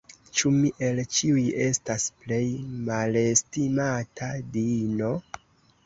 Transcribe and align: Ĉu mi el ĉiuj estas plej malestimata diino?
Ĉu 0.37 0.51
mi 0.53 0.71
el 0.87 1.01
ĉiuj 1.17 1.43
estas 1.67 2.09
plej 2.23 2.41
malestimata 2.91 4.35
diino? 4.57 5.17